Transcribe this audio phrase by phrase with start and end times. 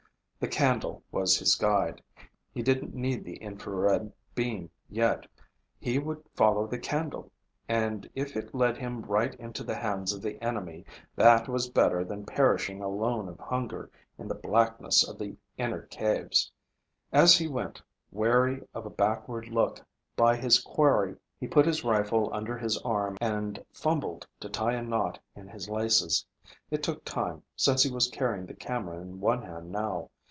[0.39, 2.01] The candle was his guide.
[2.51, 5.27] He didn't need the infrared beam yet.
[5.77, 7.31] He would follow the candle,
[7.69, 10.83] and if it led him right into the hands of the enemy,
[11.15, 16.51] that was better than perishing alone of hunger in the blackness of the inner caves.
[17.11, 17.79] As he went,
[18.11, 23.15] wary of a backward look by his quarry, he put his rifle under his arm
[23.21, 26.25] and fumbled to tie a knot in his laces.
[26.71, 30.09] It took time, since he was carrying the camera in one hand now.